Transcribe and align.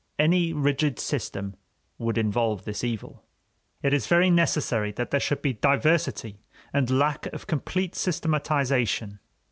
Any 0.17 0.51
rigid 0.51 0.97
system 0.97 1.55
would 1.99 2.17
involve 2.17 2.65
this 2.65 2.83
evil. 2.83 3.21
It 3.83 3.93
is 3.93 4.07
very 4.07 4.31
necessary 4.31 4.91
that 4.93 5.11
there 5.11 5.19
should 5.19 5.43
be 5.43 5.53
diversity 5.53 6.39
and 6.73 6.89
lack 6.97 7.27
of 7.27 7.45
complete 7.45 7.93
systematization. 7.93 9.19